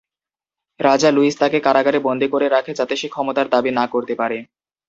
[0.79, 4.37] রাজা লুইস তাকে কারাগারে বন্দী করে রাখে যাতে সে ক্ষমতার দাবী না করতে পারে।